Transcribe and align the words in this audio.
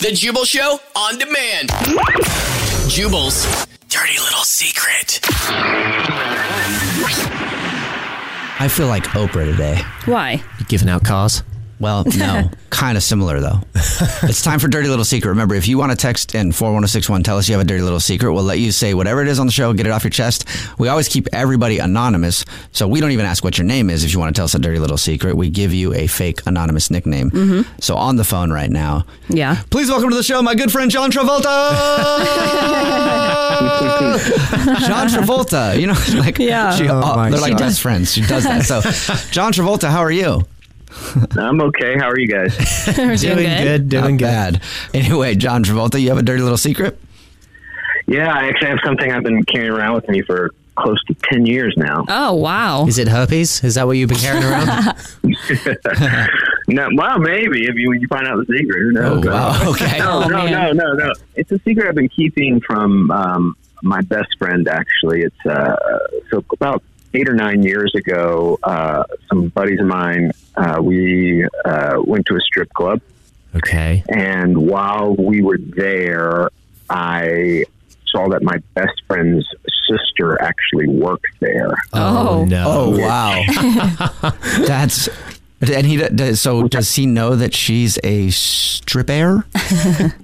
The 0.00 0.12
Jubal 0.12 0.44
Show 0.44 0.78
on 0.94 1.18
demand. 1.18 1.70
Jubal's 2.88 3.66
dirty 3.88 4.16
little 4.18 4.44
secret. 4.44 5.18
I 8.60 8.68
feel 8.70 8.86
like 8.86 9.04
Oprah 9.04 9.44
today. 9.50 9.82
Why? 10.04 10.42
Giving 10.68 10.88
out 10.88 11.04
cars. 11.04 11.42
Well, 11.80 12.04
no, 12.16 12.50
kind 12.70 12.96
of 12.96 13.02
similar 13.04 13.38
though. 13.40 13.60
it's 13.74 14.42
time 14.42 14.58
for 14.58 14.66
Dirty 14.68 14.88
Little 14.88 15.04
Secret. 15.04 15.30
Remember, 15.30 15.54
if 15.54 15.68
you 15.68 15.78
want 15.78 15.92
to 15.92 15.96
text 15.96 16.34
in 16.34 16.50
41061, 16.50 17.22
tell 17.22 17.38
us 17.38 17.48
you 17.48 17.54
have 17.54 17.62
a 17.64 17.68
dirty 17.68 17.82
little 17.82 18.00
secret. 18.00 18.32
We'll 18.32 18.42
let 18.44 18.58
you 18.58 18.72
say 18.72 18.94
whatever 18.94 19.22
it 19.22 19.28
is 19.28 19.38
on 19.38 19.46
the 19.46 19.52
show, 19.52 19.72
get 19.72 19.86
it 19.86 19.90
off 19.92 20.02
your 20.02 20.10
chest. 20.10 20.44
We 20.78 20.88
always 20.88 21.06
keep 21.08 21.28
everybody 21.32 21.78
anonymous, 21.78 22.44
so 22.72 22.88
we 22.88 23.00
don't 23.00 23.12
even 23.12 23.26
ask 23.26 23.44
what 23.44 23.58
your 23.58 23.64
name 23.66 23.90
is 23.90 24.02
if 24.04 24.12
you 24.12 24.18
want 24.18 24.34
to 24.34 24.38
tell 24.38 24.44
us 24.46 24.54
a 24.54 24.58
dirty 24.58 24.78
little 24.80 24.96
secret. 24.98 25.36
We 25.36 25.50
give 25.50 25.72
you 25.72 25.94
a 25.94 26.06
fake 26.08 26.40
anonymous 26.46 26.90
nickname. 26.90 27.30
Mm-hmm. 27.30 27.80
So 27.80 27.96
on 27.96 28.16
the 28.16 28.24
phone 28.24 28.50
right 28.52 28.70
now, 28.70 29.04
Yeah. 29.28 29.62
please 29.70 29.88
welcome 29.88 30.10
to 30.10 30.16
the 30.16 30.22
show 30.24 30.42
my 30.42 30.54
good 30.56 30.72
friend 30.72 30.90
John 30.90 31.12
Travolta. 31.12 31.44
John 34.86 35.08
Travolta, 35.08 35.78
you 35.80 35.86
know, 35.86 35.94
like 36.20 36.38
Yeah. 36.38 36.74
she, 36.74 36.88
Oh 36.88 36.98
uh, 37.00 37.30
they're 37.30 37.40
like 37.40 37.52
God. 37.52 37.58
best 37.60 37.80
friends. 37.80 38.12
She 38.12 38.22
does 38.22 38.44
that. 38.44 38.64
So, 38.64 38.80
John 39.30 39.52
Travolta, 39.52 39.88
how 39.90 40.00
are 40.00 40.10
you? 40.10 40.42
I'm 41.38 41.60
okay. 41.60 41.96
How 41.98 42.08
are 42.08 42.18
you 42.18 42.28
guys? 42.28 42.56
We're 42.98 43.16
doing 43.16 43.62
good. 43.62 43.92
Not 43.92 44.18
bad. 44.18 44.62
Anyway, 44.94 45.34
John 45.34 45.62
Travolta, 45.64 46.00
you 46.00 46.08
have 46.08 46.18
a 46.18 46.22
dirty 46.22 46.42
little 46.42 46.56
secret? 46.58 46.98
yeah, 48.06 48.32
I 48.32 48.48
actually 48.48 48.68
have 48.68 48.78
something 48.84 49.10
I've 49.12 49.22
been 49.22 49.44
carrying 49.44 49.70
around 49.72 49.94
with 49.96 50.08
me 50.08 50.22
for 50.22 50.50
close 50.76 51.02
to 51.04 51.14
10 51.14 51.44
years 51.44 51.74
now. 51.76 52.04
Oh, 52.08 52.34
wow. 52.34 52.86
Is 52.86 52.98
it 52.98 53.08
herpes? 53.08 53.62
Is 53.64 53.74
that 53.74 53.86
what 53.86 53.96
you've 53.96 54.08
been 54.08 54.18
carrying 54.18 54.44
around? 54.44 54.94
no, 56.68 56.88
well, 56.94 57.18
maybe 57.18 57.66
if 57.66 57.74
you, 57.74 57.92
you 57.92 58.06
find 58.08 58.26
out 58.26 58.36
the 58.46 58.46
secret. 58.58 58.80
Who 58.82 58.92
knows? 58.92 59.26
Oh, 59.26 59.30
wow. 59.30 59.70
Okay. 59.70 59.98
No, 59.98 60.22
Oh, 60.24 60.28
no, 60.28 60.46
no, 60.46 60.72
no, 60.72 60.92
no. 60.94 61.12
It's 61.34 61.50
a 61.52 61.58
secret 61.60 61.88
I've 61.88 61.94
been 61.96 62.08
keeping 62.08 62.60
from 62.60 63.10
um, 63.10 63.56
my 63.82 64.00
best 64.02 64.28
friend, 64.38 64.68
actually. 64.68 65.22
It's 65.22 65.46
uh, 65.46 65.76
so 66.30 66.44
about 66.52 66.82
eight 67.14 67.28
or 67.28 67.34
nine 67.34 67.62
years 67.62 67.92
ago, 67.94 68.58
uh, 68.62 69.04
some 69.28 69.48
buddies 69.48 69.80
of 69.80 69.86
mine, 69.86 70.32
uh, 70.56 70.78
we 70.82 71.46
uh, 71.64 72.00
went 72.04 72.26
to 72.26 72.36
a 72.36 72.40
strip 72.40 72.72
club. 72.74 73.00
okay. 73.54 74.04
And 74.08 74.56
while 74.68 75.14
we 75.16 75.42
were 75.42 75.58
there, 75.58 76.50
I 76.90 77.64
saw 78.06 78.28
that 78.28 78.42
my 78.42 78.58
best 78.74 79.02
friend's 79.06 79.46
sister 79.88 80.40
actually 80.42 80.88
worked 80.88 81.26
there. 81.40 81.74
Oh. 81.92 82.44
no. 82.48 82.64
Oh, 82.66 82.98
wow. 82.98 84.32
That's. 84.66 85.08
And 85.60 85.86
he 85.86 85.96
does, 85.96 86.40
so 86.40 86.68
does 86.68 86.94
he 86.94 87.06
know 87.06 87.34
that 87.34 87.52
she's 87.52 87.98
a 88.04 88.30
stripper? 88.30 89.44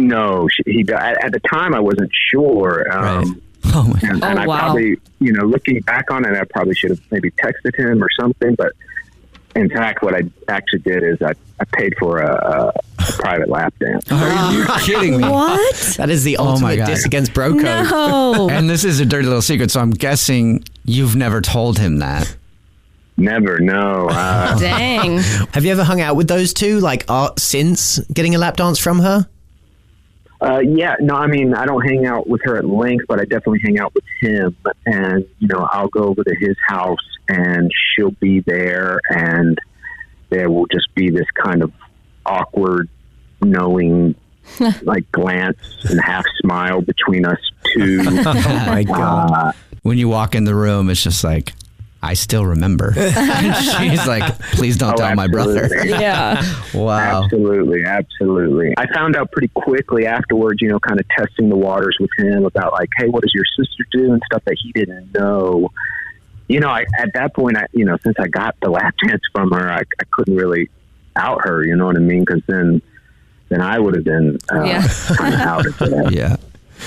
No, 0.00 0.48
she, 0.48 0.62
he 0.64 0.92
at, 0.92 1.24
at 1.24 1.32
the 1.32 1.40
time 1.40 1.74
I 1.74 1.80
wasn't 1.80 2.10
sure. 2.30 2.90
Um, 2.90 3.42
Oh 3.74 3.84
my 3.84 4.00
And, 4.08 4.22
Oh, 4.24 4.26
I 4.26 4.46
wow. 4.46 4.58
probably, 4.58 4.98
you 5.20 5.32
know, 5.32 5.44
looking 5.44 5.80
back 5.80 6.10
on 6.10 6.24
it, 6.24 6.36
I 6.36 6.44
probably 6.44 6.74
should 6.74 6.90
have 6.90 7.00
maybe 7.10 7.30
texted 7.32 7.76
him 7.76 8.02
or 8.02 8.08
something. 8.18 8.54
But 8.56 8.72
in 9.56 9.68
fact, 9.68 10.02
what 10.02 10.14
I 10.14 10.22
actually 10.48 10.80
did 10.80 11.02
is 11.02 11.20
I, 11.22 11.32
I 11.60 11.64
paid 11.76 11.94
for 11.98 12.20
a, 12.20 12.32
a, 12.34 12.72
a 13.00 13.12
private 13.12 13.48
lap 13.48 13.74
dance. 13.78 14.10
Are 14.10 14.52
you 14.52 14.64
kidding 14.80 15.20
me? 15.20 15.28
What? 15.28 15.76
That 15.98 16.08
is 16.10 16.24
the 16.24 16.36
Oh 16.38 16.44
my 16.44 16.50
ultimate 16.52 16.76
God. 16.78 16.86
diss 16.86 17.04
against 17.04 17.34
bro 17.34 17.52
code. 17.52 17.62
No. 17.62 18.48
And 18.50 18.68
this 18.70 18.84
is 18.84 18.98
a 19.00 19.04
dirty 19.06 19.26
little 19.26 19.42
secret, 19.42 19.70
so 19.70 19.80
I'm 19.80 19.90
guessing 19.90 20.64
you've 20.84 21.16
never 21.16 21.40
told 21.40 21.78
him 21.78 21.98
that. 21.98 22.34
Never, 23.16 23.58
no. 23.60 24.08
Uh, 24.10 24.58
Dang. 24.58 25.18
Have 25.52 25.64
you 25.64 25.72
ever 25.72 25.84
hung 25.84 26.00
out 26.00 26.16
with 26.16 26.26
those 26.28 26.54
two, 26.54 26.80
like, 26.80 27.04
uh, 27.08 27.30
since 27.38 27.98
getting 28.14 28.34
a 28.34 28.38
lap 28.38 28.56
dance 28.56 28.78
from 28.78 29.00
her? 29.00 29.28
Uh, 30.40 30.60
yeah, 30.60 30.94
no, 31.00 31.14
I 31.14 31.26
mean, 31.26 31.54
I 31.54 31.66
don't 31.66 31.82
hang 31.86 32.06
out 32.06 32.26
with 32.26 32.40
her 32.44 32.56
at 32.56 32.64
length, 32.64 33.04
but 33.08 33.20
I 33.20 33.24
definitely 33.24 33.60
hang 33.62 33.78
out 33.78 33.94
with 33.94 34.04
him. 34.22 34.56
And, 34.86 35.26
you 35.38 35.48
know, 35.48 35.68
I'll 35.70 35.88
go 35.88 36.04
over 36.04 36.24
to 36.24 36.34
his 36.40 36.56
house 36.66 36.96
and 37.28 37.70
she'll 37.94 38.12
be 38.12 38.40
there, 38.40 39.00
and 39.10 39.58
there 40.30 40.50
will 40.50 40.66
just 40.66 40.92
be 40.94 41.10
this 41.10 41.26
kind 41.44 41.62
of 41.62 41.72
awkward, 42.24 42.88
knowing, 43.42 44.14
like, 44.82 45.10
glance 45.12 45.58
and 45.88 46.00
half 46.00 46.24
smile 46.40 46.80
between 46.80 47.26
us 47.26 47.38
two. 47.74 48.00
Oh 48.26 48.64
my 48.66 48.82
god. 48.84 49.30
Uh, 49.32 49.52
When 49.82 49.98
you 49.98 50.08
walk 50.08 50.34
in 50.34 50.44
the 50.44 50.54
room, 50.54 50.88
it's 50.90 51.02
just 51.02 51.22
like, 51.22 51.52
I 52.02 52.14
still 52.14 52.46
remember. 52.46 52.92
she's 52.94 54.06
like, 54.06 54.38
please 54.52 54.78
don't 54.78 54.94
Oh, 54.94 54.96
tell 54.96 55.14
my 55.14 55.26
brother. 55.26 55.68
Yeah. 55.84 56.42
Wow. 56.72 57.24
Absolutely, 57.24 57.84
absolutely. 57.84 58.72
I 58.78 58.86
found 58.94 59.16
out 59.16 59.30
pretty 59.32 59.48
quickly 59.48 60.06
afterwards, 60.06 60.62
you 60.62 60.68
know, 60.68 60.80
kind 60.80 60.98
of 60.98 61.06
testing 61.08 61.50
the 61.50 61.56
waters 61.56 61.96
with 62.00 62.10
him 62.18 62.46
about 62.46 62.72
like, 62.72 62.88
hey, 62.96 63.08
what 63.08 63.22
does 63.22 63.32
your 63.34 63.44
sister 63.56 63.84
do 63.92 64.12
and 64.12 64.22
stuff 64.26 64.42
that 64.46 64.56
he 64.62 64.72
didn't 64.72 65.12
know. 65.12 65.68
You 66.48 66.60
know, 66.60 66.68
I, 66.68 66.84
at 66.98 67.10
that 67.14 67.34
point, 67.34 67.56
I, 67.58 67.66
you 67.72 67.84
know, 67.84 67.96
since 68.02 68.16
I 68.18 68.28
got 68.28 68.56
the 68.62 68.70
lap 68.70 68.94
dance 69.06 69.22
from 69.32 69.50
her, 69.52 69.70
I, 69.70 69.80
I 69.80 70.04
couldn't 70.10 70.36
really 70.36 70.70
out 71.16 71.44
her. 71.46 71.64
You 71.66 71.76
know 71.76 71.86
what 71.86 71.96
I 71.96 72.00
mean? 72.00 72.24
Because 72.24 72.42
then, 72.46 72.80
then 73.50 73.60
I 73.60 73.78
would 73.78 73.94
have 73.94 74.04
been 74.04 74.38
uh, 74.52 74.62
Yeah. 74.64 74.88
kind 75.16 75.34
of 75.34 75.40
outed 75.40 75.74
for 75.74 75.88
that. 75.88 76.12
Yeah. 76.12 76.36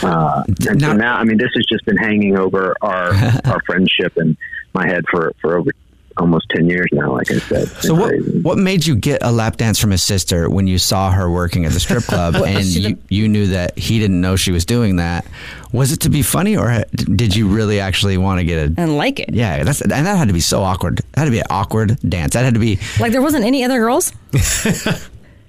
Uh, 0.03 0.43
and 0.47 0.59
so 0.61 0.73
Now- 0.73 0.93
now, 0.93 1.15
I 1.17 1.23
mean, 1.23 1.37
this 1.37 1.51
has 1.55 1.65
just 1.65 1.85
been 1.85 1.97
hanging 1.97 2.37
over 2.37 2.75
our 2.81 3.13
our 3.45 3.61
friendship 3.65 4.13
and 4.17 4.35
my 4.73 4.87
head 4.87 5.05
for 5.11 5.33
for 5.41 5.57
over 5.57 5.71
almost 6.17 6.45
ten 6.51 6.69
years 6.69 6.87
now. 6.91 7.11
Like 7.11 7.31
I 7.31 7.39
said. 7.39 7.63
It's 7.63 7.87
So 7.87 7.95
what 7.95 8.09
crazy. 8.09 8.41
what 8.41 8.57
made 8.57 8.85
you 8.85 8.95
get 8.95 9.23
a 9.23 9.31
lap 9.31 9.57
dance 9.57 9.79
from 9.79 9.89
his 9.91 10.03
sister 10.03 10.47
when 10.49 10.67
you 10.67 10.77
saw 10.77 11.09
her 11.11 11.29
working 11.29 11.65
at 11.65 11.71
the 11.71 11.79
strip 11.79 12.03
club 12.13 12.35
and 12.35 12.63
you, 12.65 12.97
you 13.09 13.27
knew 13.27 13.47
that 13.47 13.77
he 13.77 13.97
didn't 13.99 14.21
know 14.21 14.35
she 14.35 14.51
was 14.51 14.63
doing 14.65 14.97
that? 14.97 15.25
Was 15.71 15.91
it 15.91 16.01
to 16.01 16.09
be 16.11 16.21
funny 16.21 16.55
or 16.55 16.83
did 16.93 17.35
you 17.35 17.47
really 17.47 17.79
actually 17.79 18.17
want 18.17 18.39
to 18.39 18.45
get 18.45 18.59
it? 18.59 18.73
And 18.77 18.95
like 18.95 19.19
it. 19.19 19.33
Yeah, 19.33 19.63
that's 19.63 19.81
and 19.81 19.89
that 19.91 20.17
had 20.17 20.27
to 20.27 20.33
be 20.35 20.39
so 20.39 20.61
awkward. 20.61 20.97
That 21.13 21.21
had 21.21 21.25
to 21.25 21.31
be 21.31 21.39
an 21.39 21.47
awkward 21.49 21.97
dance. 22.07 22.33
That 22.33 22.45
had 22.45 22.53
to 22.53 22.59
be 22.59 22.77
Like 22.99 23.11
there 23.11 23.21
wasn't 23.23 23.45
any 23.45 23.63
other 23.63 23.79
girls? 23.79 24.11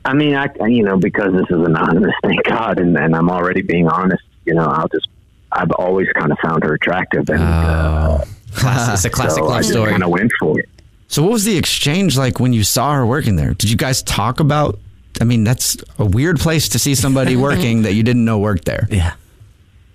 I 0.07 0.13
mean, 0.13 0.35
I 0.35 0.49
you 0.67 0.83
know 0.83 0.97
because 0.99 1.33
this 1.33 1.47
is 1.51 1.65
anonymous, 1.67 2.13
thank 2.23 2.43
God, 2.45 2.79
and, 2.79 2.97
and 2.97 3.15
I'm 3.17 3.31
already 3.31 3.63
being 3.63 3.89
honest. 3.89 4.23
You 4.45 4.55
know, 4.55 4.65
I'll 4.65 4.89
just 4.89 5.09
I've 5.53 5.71
always 5.73 6.09
kind 6.17 6.33
of 6.33 6.39
found 6.39 6.65
her 6.65 6.75
attractive, 6.75 7.29
and 7.29 7.43
uh, 7.43 8.25
Classic, 8.55 8.95
it's 8.95 9.05
a 9.05 9.11
classic 9.11 9.39
so 9.39 9.47
I 9.47 9.49
love 9.49 9.59
just 9.61 9.71
story. 9.71 9.91
kind 9.91 10.03
of 10.03 10.11
went 10.11 10.33
for 10.39 10.59
it. 10.59 10.69
So, 11.09 11.23
what 11.23 11.33
was 11.33 11.45
the 11.45 11.57
exchange 11.57 12.17
like 12.17 12.41
when 12.41 12.53
you 12.53 12.65
saw 12.65 12.95
her 12.95 13.07
working 13.07 13.37
there? 13.37 13.55
Did 13.55 13.71
you 13.71 13.77
guys 13.77 14.03
talk 14.03 14.41
about? 14.41 14.79
I 15.21 15.25
mean, 15.25 15.45
that's 15.45 15.77
a 15.99 16.05
weird 16.05 16.41
place 16.41 16.69
to 16.71 16.79
see 16.79 16.95
somebody 16.95 17.37
working 17.49 17.83
that 17.83 17.95
you 17.95 18.03
didn't 18.03 18.25
know 18.25 18.39
worked 18.39 18.65
there. 18.65 18.89
Yeah. 18.91 19.15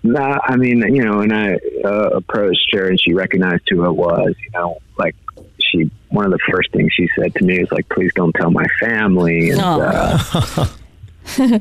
Nah, 0.01 0.39
I 0.43 0.55
mean, 0.55 0.79
you 0.95 1.03
know, 1.03 1.19
and 1.19 1.33
I 1.33 1.59
uh, 1.83 2.09
approached 2.13 2.69
her 2.73 2.87
and 2.87 2.99
she 3.01 3.13
recognized 3.13 3.63
who 3.69 3.83
I 3.83 3.89
was. 3.89 4.33
You 4.41 4.51
know, 4.53 4.77
like 4.97 5.15
she, 5.59 5.91
one 6.07 6.25
of 6.25 6.31
the 6.31 6.39
first 6.49 6.71
things 6.71 6.93
she 6.93 7.09
said 7.17 7.35
to 7.35 7.43
me 7.43 7.59
was 7.59 7.71
like, 7.71 7.89
"Please 7.89 8.11
don't 8.15 8.33
tell 8.33 8.51
my 8.51 8.65
family." 8.79 9.49
And, 9.49 9.59
uh, 9.61 10.67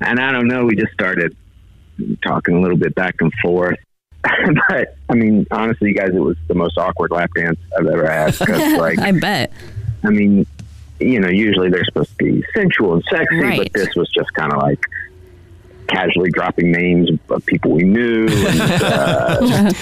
and 0.00 0.18
I 0.20 0.32
don't 0.32 0.48
know, 0.48 0.64
we 0.64 0.76
just 0.76 0.92
started 0.92 1.36
talking 2.22 2.56
a 2.56 2.60
little 2.60 2.76
bit 2.76 2.94
back 2.94 3.16
and 3.20 3.32
forth. 3.42 3.78
but 4.68 4.96
I 5.08 5.14
mean, 5.14 5.46
honestly, 5.50 5.92
guys, 5.92 6.10
it 6.14 6.18
was 6.20 6.36
the 6.48 6.54
most 6.54 6.76
awkward 6.78 7.10
lap 7.12 7.30
dance 7.34 7.58
I've 7.78 7.86
ever 7.86 8.10
had. 8.10 8.34
Cause, 8.36 8.48
like, 8.78 8.98
I 8.98 9.12
bet. 9.12 9.52
I 10.04 10.10
mean, 10.10 10.46
you 11.00 11.20
know, 11.20 11.28
usually 11.28 11.70
they're 11.70 11.84
supposed 11.84 12.10
to 12.18 12.24
be 12.24 12.44
sensual 12.54 12.94
and 12.94 13.04
sexy, 13.10 13.36
Right. 13.40 13.58
but 13.58 13.72
this 13.72 13.94
was 13.94 14.08
just 14.10 14.32
kind 14.34 14.52
of 14.52 14.60
like 14.62 14.80
casually 15.88 16.30
dropping 16.30 16.72
names 16.72 17.08
of 17.30 17.46
people 17.46 17.70
we 17.72 17.84
knew. 17.84 18.26
And, 18.28 18.60
uh, 18.82 19.72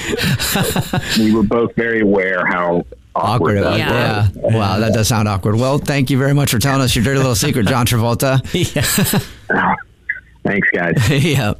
we 1.19 1.35
were 1.35 1.43
both 1.45 1.75
very 1.77 2.01
aware 2.01 2.45
how 2.45 2.85
awkward, 3.15 3.57
Awkward. 3.59 3.63
that 3.65 3.79
Yeah. 3.79 4.29
was. 4.35 4.53
Wow, 4.55 4.79
that 4.81 4.93
does 4.93 5.09
sound 5.09 5.29
awkward. 5.29 5.55
Well, 5.57 5.79
thank 5.79 6.11
you 6.11 6.19
very 6.19 6.35
much 6.35 6.51
for 6.51 6.59
telling 6.59 6.83
us 6.83 6.95
your 6.95 7.05
dirty 7.05 7.19
little 7.19 7.35
secret, 7.35 7.67
John 7.67 7.87
Travolta. 7.87 8.41
Oh, 9.51 9.75
thanks, 10.45 10.69
guys. 10.71 11.11
yeah. 11.25 11.55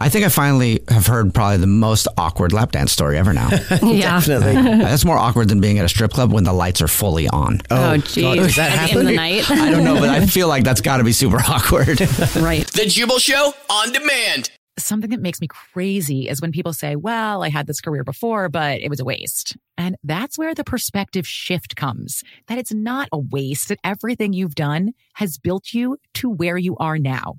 I 0.00 0.08
think 0.08 0.24
I 0.24 0.28
finally 0.28 0.80
have 0.88 1.08
heard 1.08 1.34
probably 1.34 1.56
the 1.56 1.66
most 1.66 2.06
awkward 2.16 2.52
lap 2.52 2.70
dance 2.70 2.92
story 2.92 3.18
ever 3.18 3.32
now. 3.32 3.48
Yeah. 3.82 4.20
Definitely. 4.20 4.54
That's 4.54 5.04
more 5.04 5.16
awkward 5.18 5.48
than 5.48 5.60
being 5.60 5.78
at 5.78 5.84
a 5.84 5.88
strip 5.88 6.12
club 6.12 6.32
when 6.32 6.44
the 6.44 6.52
lights 6.52 6.80
are 6.80 6.88
fully 6.88 7.26
on. 7.28 7.60
Oh, 7.70 7.96
jeez. 7.96 8.22
God, 8.22 8.38
oh, 8.38 8.42
does 8.42 8.56
that 8.56 8.70
At 8.72 8.86
the 8.86 8.90
end 8.92 9.00
of 9.00 9.06
the 9.06 9.16
night. 9.16 9.50
I 9.50 9.70
don't 9.70 9.82
know, 9.84 9.98
but 9.98 10.08
I 10.10 10.24
feel 10.26 10.46
like 10.46 10.62
that's 10.62 10.80
got 10.80 10.98
to 10.98 11.04
be 11.04 11.12
super 11.12 11.38
awkward. 11.48 12.00
right. 12.36 12.66
The 12.68 12.86
Jubal 12.86 13.18
Show 13.18 13.52
on 13.70 13.92
demand. 13.92 14.50
Something 14.78 15.10
that 15.10 15.20
makes 15.20 15.40
me 15.40 15.48
crazy 15.48 16.28
is 16.28 16.40
when 16.40 16.52
people 16.52 16.72
say, 16.72 16.94
well, 16.94 17.42
I 17.42 17.48
had 17.48 17.66
this 17.66 17.80
career 17.80 18.04
before, 18.04 18.48
but 18.48 18.80
it 18.80 18.88
was 18.88 19.00
a 19.00 19.04
waste. 19.04 19.56
And 19.76 19.96
that's 20.04 20.38
where 20.38 20.54
the 20.54 20.62
perspective 20.62 21.26
shift 21.26 21.74
comes 21.74 22.22
that 22.46 22.58
it's 22.58 22.72
not 22.72 23.08
a 23.10 23.18
waste, 23.18 23.68
that 23.70 23.80
everything 23.82 24.32
you've 24.32 24.54
done 24.54 24.92
has 25.14 25.38
built 25.38 25.72
you 25.72 25.96
to 26.14 26.30
where 26.30 26.56
you 26.58 26.76
are 26.76 26.98
now. 26.98 27.38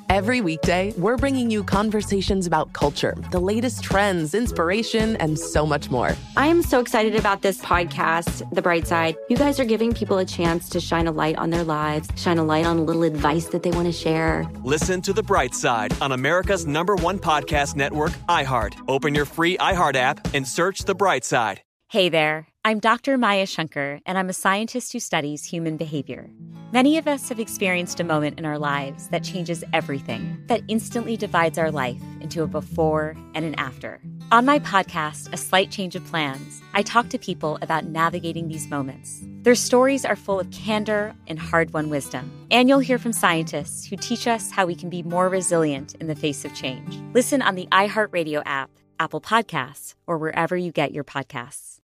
Every 0.11 0.41
weekday, 0.41 0.93
we're 0.97 1.15
bringing 1.15 1.49
you 1.49 1.63
conversations 1.63 2.45
about 2.45 2.73
culture, 2.73 3.15
the 3.31 3.39
latest 3.39 3.81
trends, 3.81 4.33
inspiration, 4.33 5.15
and 5.15 5.39
so 5.39 5.65
much 5.65 5.89
more. 5.89 6.17
I 6.35 6.47
am 6.47 6.63
so 6.63 6.81
excited 6.81 7.15
about 7.15 7.43
this 7.43 7.61
podcast, 7.61 8.43
The 8.53 8.61
Bright 8.61 8.87
Side. 8.87 9.15
You 9.29 9.37
guys 9.37 9.57
are 9.57 9.63
giving 9.63 9.93
people 9.93 10.17
a 10.17 10.25
chance 10.25 10.67
to 10.71 10.81
shine 10.81 11.07
a 11.07 11.13
light 11.13 11.37
on 11.37 11.49
their 11.49 11.63
lives, 11.63 12.09
shine 12.17 12.39
a 12.39 12.43
light 12.43 12.65
on 12.65 12.77
a 12.77 12.83
little 12.83 13.03
advice 13.03 13.45
that 13.51 13.63
they 13.63 13.71
want 13.71 13.85
to 13.85 13.93
share. 13.93 14.45
Listen 14.65 15.01
to 15.03 15.13
The 15.13 15.23
Bright 15.23 15.55
Side 15.55 15.93
on 16.01 16.11
America's 16.11 16.67
number 16.67 16.95
one 16.95 17.17
podcast 17.17 17.77
network, 17.77 18.11
iHeart. 18.27 18.73
Open 18.89 19.15
your 19.15 19.23
free 19.23 19.55
iHeart 19.59 19.95
app 19.95 20.33
and 20.33 20.45
search 20.45 20.83
The 20.83 20.93
Bright 20.93 21.23
Side. 21.23 21.61
Hey 21.87 22.09
there, 22.09 22.47
I'm 22.65 22.79
Dr. 22.79 23.17
Maya 23.17 23.45
Shankar, 23.45 24.01
and 24.05 24.17
I'm 24.17 24.27
a 24.27 24.33
scientist 24.33 24.91
who 24.91 24.99
studies 24.99 25.45
human 25.45 25.77
behavior. 25.77 26.29
Many 26.73 26.97
of 26.97 27.05
us 27.05 27.27
have 27.27 27.39
experienced 27.41 27.99
a 27.99 28.05
moment 28.05 28.39
in 28.39 28.45
our 28.45 28.57
lives 28.57 29.09
that 29.09 29.25
changes 29.25 29.61
everything, 29.73 30.41
that 30.47 30.61
instantly 30.69 31.17
divides 31.17 31.57
our 31.57 31.69
life 31.69 32.01
into 32.21 32.43
a 32.43 32.47
before 32.47 33.13
and 33.35 33.43
an 33.43 33.55
after. 33.55 33.99
On 34.31 34.45
my 34.45 34.57
podcast, 34.59 35.33
A 35.33 35.37
Slight 35.37 35.69
Change 35.69 35.97
of 35.97 36.05
Plans, 36.05 36.61
I 36.73 36.81
talk 36.81 37.09
to 37.09 37.17
people 37.17 37.59
about 37.61 37.87
navigating 37.87 38.47
these 38.47 38.69
moments. 38.69 39.21
Their 39.41 39.53
stories 39.53 40.05
are 40.05 40.15
full 40.15 40.39
of 40.39 40.49
candor 40.51 41.13
and 41.27 41.37
hard 41.37 41.73
won 41.73 41.89
wisdom. 41.89 42.31
And 42.51 42.69
you'll 42.69 42.79
hear 42.79 42.97
from 42.97 43.11
scientists 43.11 43.85
who 43.85 43.97
teach 43.97 44.25
us 44.25 44.49
how 44.49 44.65
we 44.65 44.75
can 44.75 44.89
be 44.89 45.03
more 45.03 45.27
resilient 45.27 45.95
in 45.95 46.07
the 46.07 46.15
face 46.15 46.45
of 46.45 46.55
change. 46.55 46.97
Listen 47.13 47.41
on 47.41 47.55
the 47.55 47.67
iHeartRadio 47.73 48.43
app, 48.45 48.69
Apple 48.97 49.19
Podcasts, 49.19 49.95
or 50.07 50.17
wherever 50.17 50.55
you 50.55 50.71
get 50.71 50.93
your 50.93 51.03
podcasts. 51.03 51.79